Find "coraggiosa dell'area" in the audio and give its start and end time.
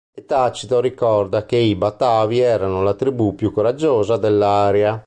3.51-4.99